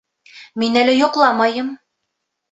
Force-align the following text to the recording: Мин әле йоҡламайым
Мин 0.61 0.79
әле 0.79 0.95
йоҡламайым 0.99 1.69